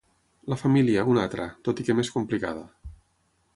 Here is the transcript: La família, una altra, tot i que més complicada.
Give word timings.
La 0.53 0.57
família, 0.61 1.03
una 1.11 1.21
altra, 1.25 1.45
tot 1.69 1.83
i 1.83 1.87
que 1.91 1.97
més 2.01 2.11
complicada. 2.17 2.67